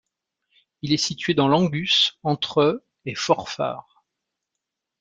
Il 0.81 0.93
est 0.93 0.97
situé 0.97 1.35
dans 1.35 1.47
l'Angus, 1.47 2.17
entre 2.23 2.83
et 3.05 3.13
Forfar. 3.13 4.03